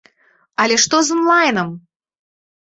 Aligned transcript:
Але 0.63 0.75
што 0.83 1.01
з 1.09 1.17
онлайнам? 1.17 1.69